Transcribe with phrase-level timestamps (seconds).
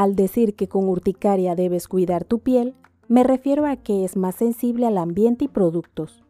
[0.00, 2.74] Al decir que con urticaria debes cuidar tu piel,
[3.06, 6.24] me refiero a que es más sensible al ambiente y productos.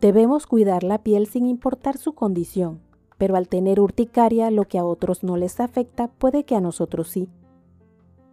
[0.00, 2.78] Debemos cuidar la piel sin importar su condición,
[3.16, 7.08] pero al tener urticaria lo que a otros no les afecta puede que a nosotros
[7.08, 7.28] sí.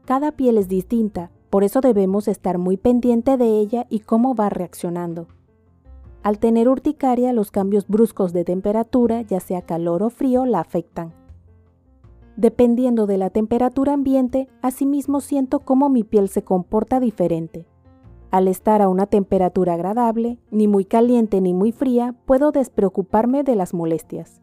[0.05, 4.50] Cada piel es distinta, por eso debemos estar muy pendiente de ella y cómo va
[4.50, 5.26] reaccionando.
[6.22, 11.25] Al tener urticaria, los cambios bruscos de temperatura, ya sea calor o frío, la afectan.
[12.38, 17.66] Dependiendo de la temperatura ambiente, asimismo siento cómo mi piel se comporta diferente.
[18.30, 23.55] Al estar a una temperatura agradable, ni muy caliente ni muy fría, puedo despreocuparme de
[23.55, 24.41] las molestias.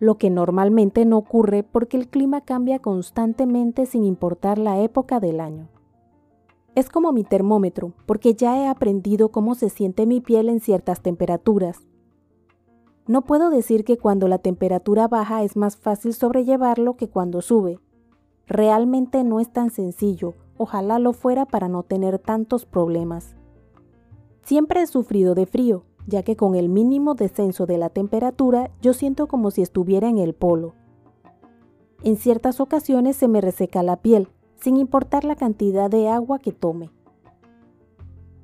[0.00, 5.38] Lo que normalmente no ocurre porque el clima cambia constantemente sin importar la época del
[5.38, 5.68] año.
[6.74, 11.00] Es como mi termómetro, porque ya he aprendido cómo se siente mi piel en ciertas
[11.00, 11.89] temperaturas.
[13.10, 17.80] No puedo decir que cuando la temperatura baja es más fácil sobrellevarlo que cuando sube.
[18.46, 23.34] Realmente no es tan sencillo, ojalá lo fuera para no tener tantos problemas.
[24.44, 28.92] Siempre he sufrido de frío, ya que con el mínimo descenso de la temperatura yo
[28.92, 30.74] siento como si estuviera en el polo.
[32.04, 34.28] En ciertas ocasiones se me reseca la piel,
[34.60, 36.92] sin importar la cantidad de agua que tome.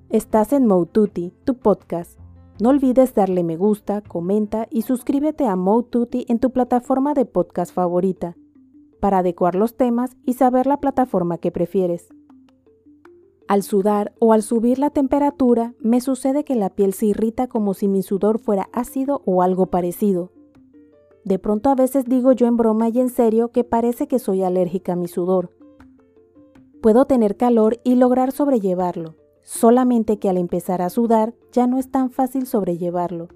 [0.08, 2.18] Estás en Moututi, tu podcast.
[2.58, 7.72] No olvides darle me gusta, comenta y suscríbete a Moututi en tu plataforma de podcast
[7.74, 8.34] favorita
[8.98, 12.08] para adecuar los temas y saber la plataforma que prefieres.
[13.46, 17.74] Al sudar o al subir la temperatura, me sucede que la piel se irrita como
[17.74, 20.32] si mi sudor fuera ácido o algo parecido.
[21.24, 24.42] De pronto a veces digo yo en broma y en serio que parece que soy
[24.42, 25.50] alérgica a mi sudor.
[26.80, 29.14] Puedo tener calor y lograr sobrellevarlo,
[29.46, 33.28] solamente que al empezar a sudar ya no es tan fácil sobrellevarlo.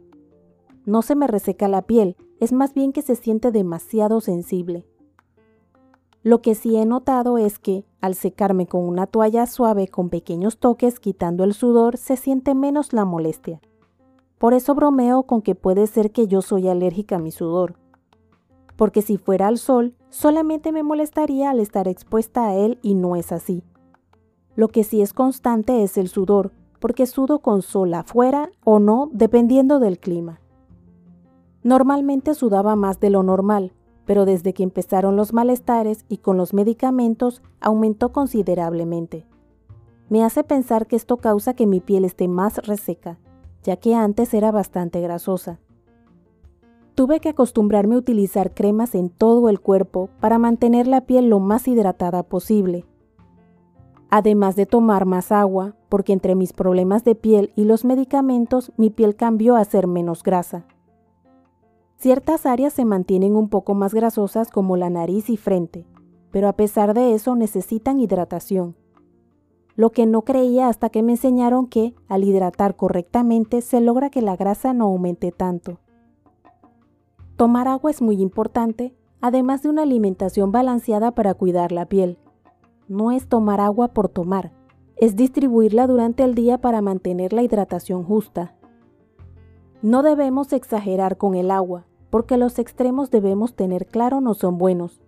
[0.85, 4.85] No se me reseca la piel, es más bien que se siente demasiado sensible.
[6.23, 10.59] Lo que sí he notado es que, al secarme con una toalla suave con pequeños
[10.59, 13.63] toques quitando el sudor, se siente menos la molestia.
[14.37, 17.77] Por eso bromeo con que puede ser que yo soy alérgica a mi sudor
[18.81, 23.15] porque si fuera al sol, solamente me molestaría al estar expuesta a él y no
[23.15, 23.63] es así.
[24.61, 29.09] Lo que sí es constante es el sudor, porque sudo con sol afuera o no,
[29.11, 30.39] dependiendo del clima.
[31.63, 33.73] Normalmente sudaba más de lo normal,
[34.05, 39.25] pero desde que empezaron los malestares y con los medicamentos aumentó considerablemente.
[40.11, 43.19] Me hace pensar que esto causa que mi piel esté más reseca,
[43.63, 45.59] ya que antes era bastante grasosa.
[46.95, 51.41] Tuve que acostumbrarme a utilizar cremas en todo el cuerpo para mantener la piel lo
[51.41, 52.85] más hidratada posible.
[54.11, 58.91] Además de tomar más agua, porque entre mis problemas de piel y los medicamentos mi
[58.91, 60.67] piel cambió a ser menos grasa.
[61.97, 65.87] Ciertas áreas se mantienen un poco más grasosas como la nariz y frente,
[66.33, 68.75] pero a pesar de eso necesitan hidratación.
[69.77, 74.23] Lo que no creía hasta que me enseñaron que, al hidratar correctamente, se logra que
[74.23, 75.79] la grasa no aumente tanto.
[77.37, 82.19] Tomar agua es muy importante, además de una alimentación balanceada para cuidar la piel.
[82.91, 84.51] No es tomar agua por tomar,
[84.97, 88.57] es distribuirla durante el día para mantener la hidratación justa.
[89.81, 95.01] No debemos exagerar con el agua, porque los extremos debemos tener claro no son buenos.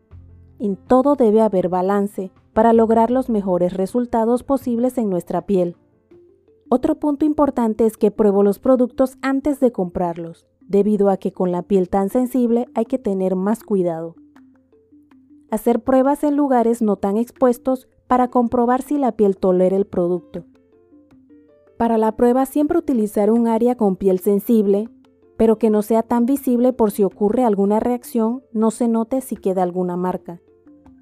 [0.60, 5.76] En todo debe haber balance para lograr los mejores resultados posibles en nuestra piel.
[6.70, 11.50] Otro punto importante es que pruebo los productos antes de comprarlos debido a que con
[11.50, 14.14] la piel tan sensible hay que tener más cuidado.
[15.52, 20.46] Hacer pruebas en lugares no tan expuestos para comprobar si la piel tolera el producto.
[21.76, 24.88] Para la prueba siempre utilizar un área con piel sensible,
[25.36, 29.36] pero que no sea tan visible por si ocurre alguna reacción, no se note si
[29.36, 30.40] queda alguna marca.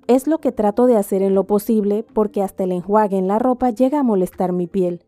[0.09, 3.39] Es lo que trato de hacer en lo posible porque hasta el enjuague en la
[3.39, 5.05] ropa llega a molestar mi piel.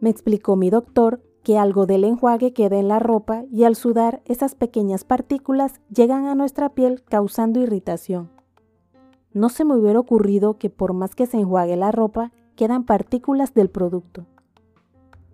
[0.00, 4.22] Me explicó mi doctor que algo del enjuague queda en la ropa y al sudar
[4.24, 8.30] esas pequeñas partículas llegan a nuestra piel causando irritación.
[9.32, 13.52] No se me hubiera ocurrido que por más que se enjuague la ropa, quedan partículas
[13.52, 14.26] del producto.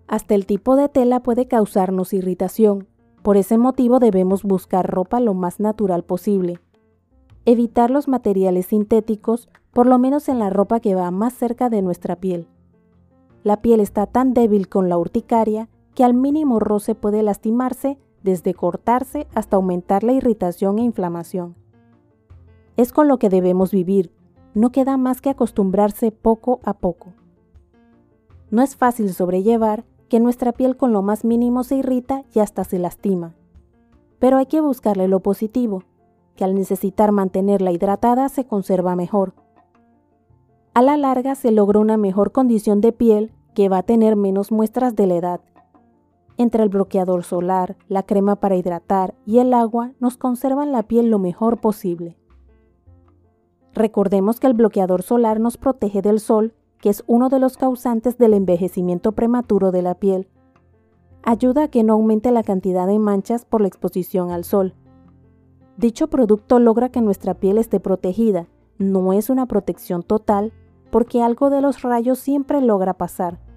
[0.07, 2.87] Hasta el tipo de tela puede causarnos irritación,
[3.23, 6.59] por ese motivo debemos buscar ropa lo más natural posible.
[7.45, 11.81] Evitar los materiales sintéticos, por lo menos en la ropa que va más cerca de
[11.81, 12.47] nuestra piel.
[13.43, 18.53] La piel está tan débil con la urticaria que al mínimo roce puede lastimarse desde
[18.53, 21.55] cortarse hasta aumentar la irritación e inflamación.
[22.77, 24.11] Es con lo que debemos vivir,
[24.53, 27.13] no queda más que acostumbrarse poco a poco.
[28.49, 32.63] No es fácil sobrellevar que nuestra piel con lo más mínimo se irrita y hasta
[32.63, 33.33] se lastima.
[34.19, 35.83] Pero hay que buscarle lo positivo,
[36.35, 39.33] que al necesitar mantenerla hidratada se conserva mejor,
[40.73, 44.51] A la larga se logra una mejor condición de piel que va a tener menos
[44.51, 45.41] muestras de la edad.
[46.41, 51.11] Entre el bloqueador solar, la crema para hidratar y el agua nos conservan la piel
[51.11, 52.17] lo mejor posible.
[53.75, 58.17] Recordemos que el bloqueador solar nos protege del sol, que es uno de los causantes
[58.17, 60.29] del envejecimiento prematuro de la piel.
[61.21, 64.73] Ayuda a que no aumente la cantidad de manchas por la exposición al sol.
[65.77, 68.47] Dicho producto logra que nuestra piel esté protegida.
[68.79, 70.53] No es una protección total,
[70.89, 73.50] porque algo de los rayos siempre logra pasar.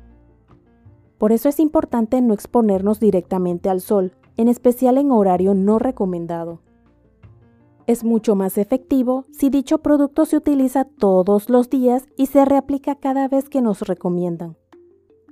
[1.18, 6.60] Por eso es importante no exponernos directamente al sol, en especial en horario no recomendado.
[7.86, 12.94] Es mucho más efectivo si dicho producto se utiliza todos los días y se reaplica
[12.94, 14.56] cada vez que nos recomiendan.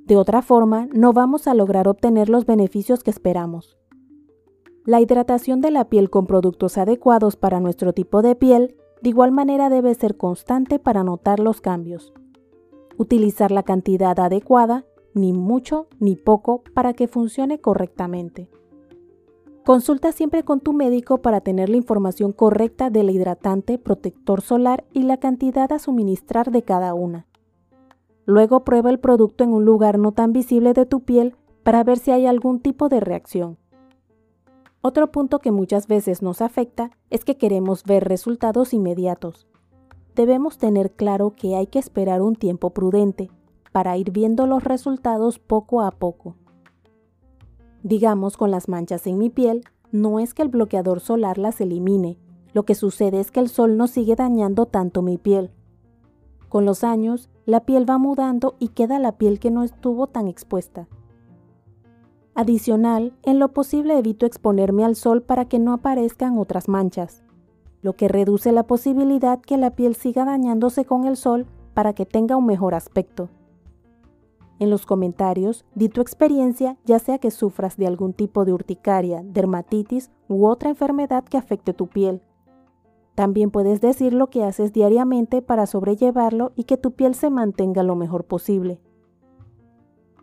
[0.05, 3.79] De otra forma, no vamos a lograr obtener los beneficios que esperamos.
[4.84, 9.32] La hidratación de la piel con productos adecuados para nuestro tipo de piel de igual
[9.32, 12.12] manera debe ser constante para notar los cambios.
[12.99, 14.84] Utilizar la cantidad adecuada,
[15.14, 18.49] ni mucho ni poco, para que funcione correctamente.
[19.64, 25.05] Consulta siempre con tu médico para tener la información correcta del hidratante, protector solar y
[25.05, 27.26] la cantidad a suministrar de cada una.
[28.25, 31.99] Luego prueba el producto en un lugar no tan visible de tu piel para ver
[31.99, 33.56] si hay algún tipo de reacción.
[34.81, 39.47] Otro punto que muchas veces nos afecta es que queremos ver resultados inmediatos.
[40.17, 43.31] Debemos tener claro que hay que esperar un tiempo prudente
[43.73, 46.37] para ir viendo los resultados poco a poco.
[47.83, 52.19] Digamos, con las manchas en mi piel, no es que el bloqueador solar las elimine,
[52.53, 55.51] lo que sucede es que el sol no sigue dañando tanto mi piel.
[56.49, 60.29] Con los años, la piel va mudando y queda la piel que no estuvo tan
[60.29, 60.87] expuesta.
[62.35, 67.23] Adicional, en lo posible evito exponerme al sol para que no aparezcan otras manchas,
[67.83, 72.07] lo que reduce la posibilidad que la piel siga dañándose con el sol para que
[72.07, 73.29] tenga un mejor aspecto.
[74.62, 79.25] En los comentarios, di tu experiencia, ya sea que sufras de algún tipo de urticaria,
[79.25, 82.23] dermatitis u otra enfermedad que afecte tu piel.
[83.17, 87.82] También puedes decir lo que haces diariamente para sobrellevarlo y que tu piel se mantenga
[87.82, 88.81] lo mejor posible.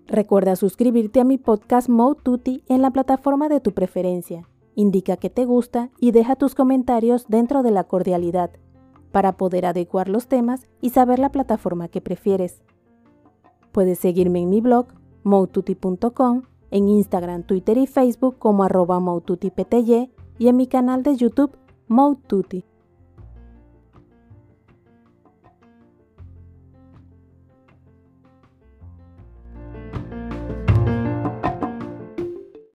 [0.07, 4.47] Recuerda suscribirte a mi podcast Mode Tutti en la plataforma de tu preferencia.
[4.73, 8.51] Indica que te gusta y deja tus comentarios dentro de la cordialidad
[9.11, 12.63] para poder adecuar los temas y saber la plataforma que prefieres.
[13.71, 14.87] Puedes seguirme en mi blog,
[15.23, 18.99] moututi.com, en Instagram, Twitter y Facebook como arroba
[20.37, 21.57] y en mi canal de YouTube,
[21.87, 22.65] Moututi.